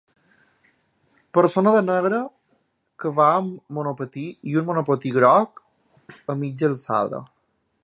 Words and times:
Persona 1.37 1.73
de 1.75 1.83
negre 1.89 2.21
que 3.03 3.11
va 3.19 3.27
amb 3.33 3.77
monopatí 3.79 4.25
i 4.53 4.57
un 4.63 4.67
monopatí 4.73 5.15
groc 5.19 5.65
a 6.35 6.41
mitja 6.43 6.71
alçada. 6.73 7.25